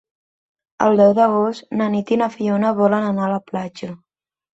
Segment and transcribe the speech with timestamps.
[0.85, 3.91] El deu d'agost na Nit i na Fiona volen anar a la platja.